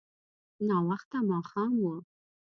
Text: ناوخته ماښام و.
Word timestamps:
ناوخته 0.67 1.17
ماښام 1.29 1.71
و. 1.83 1.85